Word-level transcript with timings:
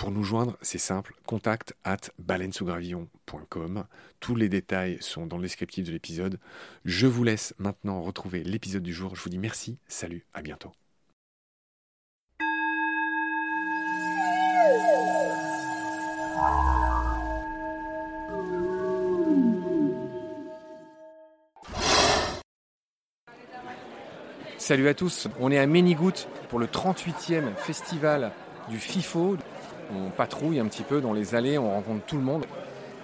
Pour 0.00 0.10
nous 0.10 0.24
joindre, 0.24 0.56
c'est 0.62 0.78
simple, 0.78 1.12
contact 1.26 1.74
at 1.84 1.98
baleinesougravillon.com. 2.18 3.84
Tous 4.18 4.34
les 4.34 4.48
détails 4.48 4.96
sont 5.02 5.26
dans 5.26 5.36
le 5.36 5.42
descriptif 5.42 5.84
de 5.84 5.92
l'épisode. 5.92 6.38
Je 6.86 7.06
vous 7.06 7.22
laisse 7.22 7.52
maintenant 7.58 8.00
retrouver 8.00 8.42
l'épisode 8.42 8.82
du 8.82 8.94
jour. 8.94 9.14
Je 9.14 9.22
vous 9.22 9.28
dis 9.28 9.36
merci, 9.36 9.76
salut, 9.88 10.24
à 10.32 10.40
bientôt. 10.40 10.72
Salut 24.56 24.88
à 24.88 24.94
tous, 24.94 25.28
on 25.38 25.50
est 25.50 25.58
à 25.58 25.66
Ménigout 25.66 26.26
pour 26.48 26.58
le 26.58 26.68
38e 26.68 27.54
festival 27.56 28.32
du 28.70 28.78
FIFO. 28.78 29.36
On 29.94 30.10
patrouille 30.10 30.60
un 30.60 30.66
petit 30.66 30.82
peu 30.82 31.00
dans 31.00 31.12
les 31.12 31.34
allées, 31.34 31.58
on 31.58 31.70
rencontre 31.70 32.04
tout 32.06 32.16
le 32.16 32.22
monde. 32.22 32.44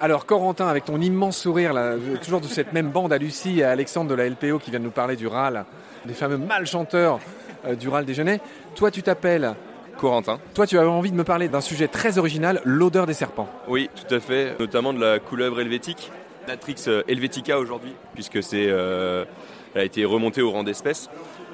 Alors 0.00 0.24
Corentin, 0.24 0.66
avec 0.66 0.86
ton 0.86 1.00
immense 1.00 1.36
sourire, 1.36 1.74
là, 1.74 1.94
toujours 2.22 2.40
de 2.40 2.46
cette 2.46 2.72
même 2.72 2.88
bande 2.88 3.12
à 3.12 3.18
Lucie 3.18 3.60
et 3.60 3.64
à 3.64 3.70
Alexandre 3.70 4.08
de 4.08 4.14
la 4.14 4.28
LPO 4.28 4.58
qui 4.58 4.70
vient 4.70 4.80
de 4.80 4.84
nous 4.84 4.90
parler 4.90 5.14
du 5.14 5.26
RAL, 5.26 5.66
des 6.06 6.14
fameux 6.14 6.38
malchanteurs 6.38 7.20
euh, 7.66 7.74
du 7.74 7.88
RAL 7.88 8.06
déjeuner. 8.06 8.40
Toi, 8.76 8.90
tu 8.90 9.02
t'appelles 9.02 9.54
Corentin. 9.98 10.38
Toi, 10.54 10.66
tu 10.66 10.78
avais 10.78 10.88
envie 10.88 11.10
de 11.10 11.16
me 11.16 11.24
parler 11.24 11.48
d'un 11.48 11.60
sujet 11.60 11.86
très 11.86 12.16
original, 12.16 12.62
l'odeur 12.64 13.04
des 13.04 13.12
serpents. 13.12 13.48
Oui, 13.68 13.90
tout 13.94 14.14
à 14.14 14.20
fait, 14.20 14.58
notamment 14.58 14.94
de 14.94 15.00
la 15.00 15.18
couleuvre 15.18 15.60
helvétique, 15.60 16.10
Natrix 16.48 16.76
euh, 16.88 17.02
helvetica 17.06 17.58
aujourd'hui, 17.58 17.92
puisque 18.14 18.42
c'est, 18.42 18.68
euh, 18.68 19.26
elle 19.74 19.82
a 19.82 19.84
été 19.84 20.06
remontée 20.06 20.40
au 20.40 20.50
rang 20.50 20.64
d'espèce. 20.64 21.10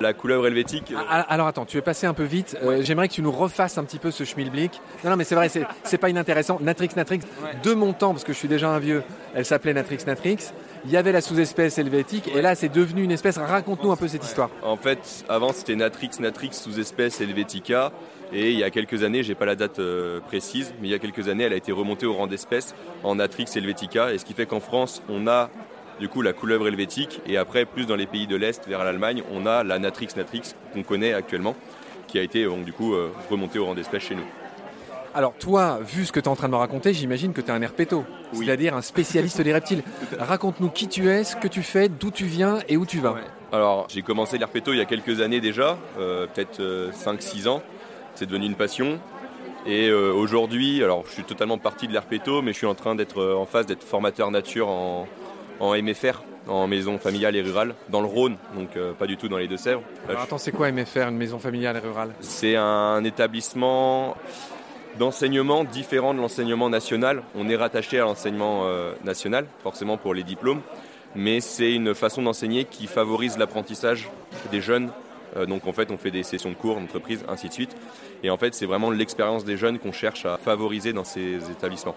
La 0.00 0.14
couleuvre 0.14 0.46
helvétique. 0.46 0.94
Ah, 0.96 1.20
alors 1.28 1.46
attends, 1.46 1.66
tu 1.66 1.76
es 1.76 1.82
passé 1.82 2.06
un 2.06 2.14
peu 2.14 2.22
vite. 2.24 2.56
Euh, 2.62 2.80
J'aimerais 2.82 3.08
que 3.08 3.12
tu 3.12 3.20
nous 3.20 3.30
refasses 3.30 3.76
un 3.76 3.84
petit 3.84 3.98
peu 3.98 4.10
ce 4.10 4.24
schmilblick. 4.24 4.80
Non, 5.04 5.10
non, 5.10 5.16
mais 5.16 5.24
c'est 5.24 5.34
vrai, 5.34 5.50
c'est- 5.50 5.66
c'est 5.84 5.98
pas 5.98 6.08
inintéressant. 6.08 6.58
Natrix, 6.62 6.88
Natrix, 6.96 7.20
de 7.62 7.74
mon 7.74 7.92
temps, 7.92 8.12
parce 8.12 8.24
que 8.24 8.32
je 8.32 8.38
suis 8.38 8.48
déjà 8.48 8.70
un 8.70 8.78
vieux, 8.78 9.02
elle 9.34 9.44
s'appelait 9.44 9.74
Natrix, 9.74 9.98
Natrix. 10.06 10.38
Il 10.86 10.90
y 10.90 10.96
avait 10.96 11.12
la 11.12 11.20
sous-espèce 11.20 11.76
helvétique, 11.76 12.30
et 12.34 12.40
là, 12.40 12.54
c'est 12.54 12.70
devenu 12.70 13.02
une 13.04 13.10
espèce. 13.10 13.36
Raconte-nous 13.36 13.92
un 13.92 13.96
peu 13.96 14.08
cette 14.08 14.24
histoire. 14.24 14.48
En 14.62 14.78
fait, 14.78 15.24
avant 15.28 15.52
c'était 15.52 15.76
Natrix, 15.76 16.10
Natrix 16.20 16.50
sous-espèce 16.54 17.20
helvetica, 17.20 17.92
et 18.32 18.52
il 18.52 18.58
y 18.58 18.64
a 18.64 18.70
quelques 18.70 19.02
années, 19.02 19.22
j'ai 19.22 19.34
pas 19.34 19.44
la 19.44 19.56
date 19.56 19.80
euh, 19.80 20.20
précise, 20.20 20.72
mais 20.80 20.88
il 20.88 20.90
y 20.90 20.94
a 20.94 20.98
quelques 20.98 21.28
années, 21.28 21.44
elle 21.44 21.52
a 21.52 21.56
été 21.56 21.72
remontée 21.72 22.06
au 22.06 22.14
rang 22.14 22.26
d'espèce 22.26 22.74
en 23.04 23.16
Natrix 23.16 23.44
helvetica, 23.54 24.14
et 24.14 24.18
ce 24.18 24.24
qui 24.24 24.32
fait 24.32 24.46
qu'en 24.46 24.60
France, 24.60 25.02
on 25.10 25.26
a 25.26 25.50
du 26.00 26.08
coup 26.08 26.22
la 26.22 26.32
couleuvre 26.32 26.66
helvétique, 26.66 27.20
et 27.26 27.36
après, 27.36 27.66
plus 27.66 27.86
dans 27.86 27.94
les 27.94 28.06
pays 28.06 28.26
de 28.26 28.34
l'Est, 28.34 28.66
vers 28.66 28.82
l'Allemagne, 28.82 29.22
on 29.30 29.46
a 29.46 29.62
la 29.62 29.78
Natrix, 29.78 30.08
Natrix 30.16 30.54
qu'on 30.72 30.82
connaît 30.82 31.12
actuellement, 31.12 31.54
qui 32.08 32.18
a 32.18 32.22
été 32.22 32.44
donc, 32.46 32.64
du 32.64 32.72
coup 32.72 32.94
euh, 32.94 33.12
remontée 33.30 33.58
au 33.58 33.66
rang 33.66 33.74
d'espèce 33.74 34.02
chez 34.02 34.14
nous. 34.14 34.24
Alors, 35.14 35.34
toi, 35.34 35.80
vu 35.82 36.06
ce 36.06 36.12
que 36.12 36.20
tu 36.20 36.26
es 36.26 36.28
en 36.28 36.36
train 36.36 36.48
de 36.48 36.52
me 36.52 36.58
raconter, 36.58 36.94
j'imagine 36.94 37.32
que 37.32 37.40
tu 37.40 37.48
es 37.48 37.50
un 37.50 37.60
herpéto, 37.60 38.04
Oui. 38.32 38.46
c'est-à-dire 38.46 38.76
un 38.76 38.82
spécialiste 38.82 39.40
des 39.42 39.52
reptiles. 39.52 39.82
Raconte-nous 40.18 40.70
qui 40.70 40.88
tu 40.88 41.08
es, 41.08 41.24
ce 41.24 41.36
que 41.36 41.48
tu 41.48 41.62
fais, 41.62 41.88
d'où 41.88 42.10
tu 42.10 42.24
viens 42.24 42.58
et 42.68 42.76
où 42.76 42.86
tu 42.86 42.98
vas. 42.98 43.16
Alors, 43.52 43.86
j'ai 43.90 44.02
commencé 44.02 44.38
l'herpéto 44.38 44.72
il 44.72 44.78
y 44.78 44.80
a 44.80 44.84
quelques 44.84 45.20
années 45.20 45.40
déjà, 45.40 45.78
euh, 45.98 46.26
peut-être 46.32 46.90
5-6 46.92 47.48
ans. 47.48 47.62
C'est 48.14 48.26
devenu 48.26 48.46
une 48.46 48.54
passion. 48.54 49.00
Et 49.66 49.88
euh, 49.88 50.12
aujourd'hui, 50.12 50.82
alors 50.82 51.04
je 51.06 51.12
suis 51.12 51.24
totalement 51.24 51.58
parti 51.58 51.86
de 51.86 51.92
l'herpéto, 51.92 52.40
mais 52.40 52.52
je 52.52 52.58
suis 52.58 52.66
en 52.66 52.74
train 52.74 52.94
d'être 52.94 53.20
euh, 53.20 53.34
en 53.34 53.44
phase 53.44 53.66
d'être 53.66 53.84
formateur 53.84 54.30
nature 54.30 54.68
en, 54.68 55.06
en 55.60 55.80
MFR, 55.80 56.22
en 56.48 56.66
maison 56.66 56.98
familiale 56.98 57.36
et 57.36 57.42
rurale, 57.42 57.74
dans 57.90 58.00
le 58.00 58.06
Rhône, 58.06 58.36
donc 58.56 58.76
euh, 58.76 58.92
pas 58.92 59.06
du 59.06 59.16
tout 59.16 59.28
dans 59.28 59.36
les 59.36 59.46
Deux-Sèvres. 59.46 59.82
Alors, 60.08 60.22
attends, 60.22 60.38
c'est 60.38 60.52
quoi 60.52 60.72
MFR, 60.72 61.08
une 61.08 61.16
maison 61.16 61.38
familiale 61.38 61.76
et 61.76 61.80
rurale? 61.80 62.10
C'est 62.20 62.56
un 62.56 63.04
établissement 63.04 64.16
d'enseignement 64.98 65.64
différent 65.64 66.14
de 66.14 66.18
l'enseignement 66.18 66.68
national. 66.68 67.22
On 67.36 67.48
est 67.48 67.56
rattaché 67.56 67.98
à 67.98 68.02
l'enseignement 68.02 68.62
euh, 68.64 68.92
national, 69.04 69.46
forcément 69.62 69.98
pour 69.98 70.14
les 70.14 70.24
diplômes, 70.24 70.62
mais 71.14 71.40
c'est 71.40 71.72
une 71.72 71.94
façon 71.94 72.22
d'enseigner 72.22 72.64
qui 72.64 72.86
favorise 72.86 73.38
l'apprentissage 73.38 74.08
des 74.50 74.60
jeunes. 74.60 74.90
Euh, 75.36 75.46
donc 75.46 75.66
en 75.66 75.72
fait, 75.72 75.90
on 75.92 75.98
fait 75.98 76.10
des 76.10 76.22
sessions 76.22 76.50
de 76.50 76.54
cours, 76.54 76.76
d'entreprise, 76.80 77.24
ainsi 77.28 77.48
de 77.48 77.52
suite. 77.52 77.76
Et 78.22 78.30
en 78.30 78.36
fait, 78.36 78.54
c'est 78.54 78.66
vraiment 78.66 78.90
l'expérience 78.90 79.44
des 79.44 79.56
jeunes 79.56 79.78
qu'on 79.78 79.92
cherche 79.92 80.26
à 80.26 80.38
favoriser 80.38 80.92
dans 80.92 81.04
ces 81.04 81.50
établissements. 81.50 81.94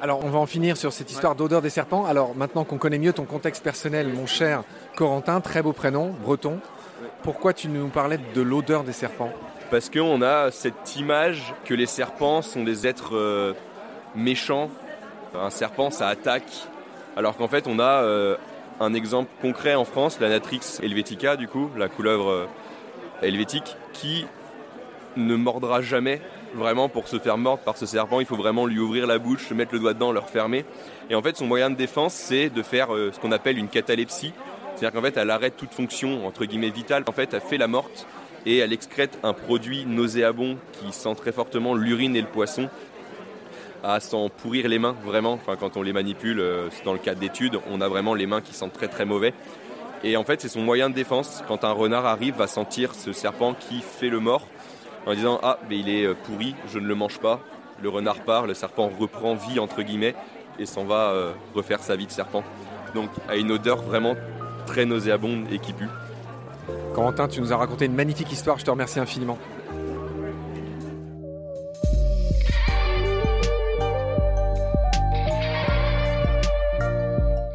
Alors, 0.00 0.24
on 0.24 0.30
va 0.30 0.38
en 0.38 0.46
finir 0.46 0.76
sur 0.76 0.92
cette 0.92 1.10
histoire 1.10 1.34
d'odeur 1.34 1.60
des 1.60 1.70
serpents. 1.70 2.06
Alors, 2.06 2.36
maintenant 2.36 2.62
qu'on 2.62 2.78
connaît 2.78 3.00
mieux 3.00 3.12
ton 3.12 3.24
contexte 3.24 3.64
personnel, 3.64 4.06
mon 4.06 4.26
cher 4.26 4.62
Corentin, 4.96 5.40
très 5.40 5.60
beau 5.60 5.72
prénom, 5.72 6.14
breton, 6.22 6.60
pourquoi 7.24 7.52
tu 7.52 7.66
nous 7.68 7.88
parlais 7.88 8.20
de 8.32 8.40
l'odeur 8.40 8.84
des 8.84 8.92
serpents? 8.92 9.32
Parce 9.72 9.90
qu'on 9.90 10.22
a 10.22 10.52
cette 10.52 10.94
image 10.96 11.52
que 11.64 11.74
les 11.74 11.86
serpents 11.86 12.42
sont 12.42 12.62
des 12.62 12.86
êtres 12.86 13.16
euh, 13.16 13.54
méchants. 14.14 14.70
Un 15.34 15.50
serpent, 15.50 15.90
ça 15.90 16.06
attaque. 16.06 16.68
Alors 17.16 17.36
qu'en 17.36 17.48
fait, 17.48 17.66
on 17.66 17.80
a 17.80 18.02
euh, 18.04 18.36
un 18.78 18.94
exemple 18.94 19.30
concret 19.42 19.74
en 19.74 19.84
France, 19.84 20.20
la 20.20 20.28
Natrix 20.28 20.60
helvetica, 20.80 21.34
du 21.34 21.48
coup, 21.48 21.70
la 21.76 21.88
couleuvre 21.88 22.30
euh, 22.30 22.46
helvétique, 23.20 23.76
qui 23.92 24.26
ne 25.16 25.34
mordra 25.34 25.82
jamais. 25.82 26.22
Vraiment, 26.54 26.88
pour 26.88 27.08
se 27.08 27.18
faire 27.18 27.36
mordre 27.36 27.62
par 27.62 27.76
ce 27.76 27.86
serpent, 27.86 28.20
il 28.20 28.26
faut 28.26 28.36
vraiment 28.36 28.66
lui 28.66 28.78
ouvrir 28.78 29.06
la 29.06 29.18
bouche, 29.18 29.50
mettre 29.50 29.74
le 29.74 29.80
doigt 29.80 29.94
dedans, 29.94 30.12
le 30.12 30.20
refermer. 30.20 30.64
Et 31.10 31.14
en 31.14 31.22
fait, 31.22 31.36
son 31.36 31.46
moyen 31.46 31.70
de 31.70 31.76
défense, 31.76 32.14
c'est 32.14 32.48
de 32.48 32.62
faire 32.62 32.94
euh, 32.94 33.10
ce 33.12 33.20
qu'on 33.20 33.32
appelle 33.32 33.58
une 33.58 33.68
catalepsie. 33.68 34.32
C'est-à-dire 34.74 34.98
qu'en 34.98 35.04
fait, 35.04 35.16
elle 35.16 35.30
arrête 35.30 35.56
toute 35.56 35.72
fonction, 35.72 36.26
entre 36.26 36.44
guillemets, 36.44 36.70
vitale. 36.70 37.04
En 37.06 37.12
fait, 37.12 37.34
elle 37.34 37.40
fait 37.40 37.58
la 37.58 37.66
morte 37.66 38.06
et 38.46 38.58
elle 38.58 38.72
excrète 38.72 39.18
un 39.22 39.32
produit 39.32 39.84
nauséabond 39.84 40.56
qui 40.72 40.92
sent 40.92 41.14
très 41.16 41.32
fortement 41.32 41.74
l'urine 41.74 42.16
et 42.16 42.20
le 42.20 42.28
poisson 42.28 42.68
à 43.82 44.00
s'en 44.00 44.28
pourrir 44.28 44.68
les 44.68 44.78
mains 44.78 44.96
vraiment. 45.04 45.34
Enfin, 45.34 45.56
quand 45.56 45.76
on 45.76 45.82
les 45.82 45.92
manipule, 45.92 46.40
euh, 46.40 46.68
dans 46.84 46.92
le 46.92 46.98
cadre 46.98 47.20
d'études, 47.20 47.58
on 47.70 47.80
a 47.80 47.88
vraiment 47.88 48.14
les 48.14 48.26
mains 48.26 48.40
qui 48.40 48.54
sentent 48.54 48.72
très 48.72 48.88
très 48.88 49.04
mauvais. 49.04 49.34
Et 50.04 50.16
en 50.16 50.24
fait, 50.24 50.40
c'est 50.40 50.48
son 50.48 50.62
moyen 50.62 50.88
de 50.90 50.94
défense. 50.94 51.42
Quand 51.48 51.64
un 51.64 51.72
renard 51.72 52.06
arrive, 52.06 52.36
va 52.36 52.46
sentir 52.46 52.94
ce 52.94 53.12
serpent 53.12 53.54
qui 53.54 53.80
fait 53.80 54.08
le 54.08 54.20
mort 54.20 54.46
en 55.08 55.14
disant 55.14 55.40
Ah, 55.42 55.58
mais 55.68 55.78
il 55.78 55.88
est 55.88 56.04
euh, 56.04 56.14
pourri, 56.14 56.54
je 56.68 56.78
ne 56.78 56.86
le 56.86 56.94
mange 56.94 57.18
pas. 57.18 57.40
Le 57.82 57.88
renard 57.88 58.20
part, 58.24 58.46
le 58.46 58.54
serpent 58.54 58.90
reprend 58.98 59.34
vie 59.34 59.58
entre 59.58 59.82
guillemets 59.82 60.14
et 60.58 60.66
s'en 60.66 60.84
va 60.84 61.10
euh, 61.10 61.32
refaire 61.54 61.80
sa 61.80 61.96
vie 61.96 62.06
de 62.06 62.12
serpent. 62.12 62.44
Donc, 62.94 63.10
a 63.28 63.36
une 63.36 63.50
odeur 63.50 63.82
vraiment 63.82 64.16
très 64.66 64.84
nauséabonde 64.84 65.46
et 65.50 65.58
qui 65.58 65.72
pue. 65.72 65.88
Corentin, 66.94 67.28
tu 67.28 67.40
nous 67.40 67.52
as 67.52 67.56
raconté 67.56 67.86
une 67.86 67.94
magnifique 67.94 68.30
histoire, 68.30 68.58
je 68.58 68.64
te 68.64 68.70
remercie 68.70 69.00
infiniment. 69.00 69.38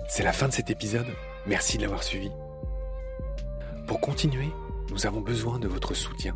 C'est 0.08 0.24
la 0.24 0.32
fin 0.32 0.48
de 0.48 0.54
cet 0.54 0.70
épisode. 0.70 1.08
Merci 1.46 1.78
de 1.78 1.84
l'avoir 1.84 2.04
suivi. 2.04 2.32
Pour 3.86 4.00
continuer, 4.00 4.50
nous 4.92 5.06
avons 5.06 5.22
besoin 5.22 5.60
de 5.60 5.68
votre 5.68 5.94
soutien. 5.94 6.36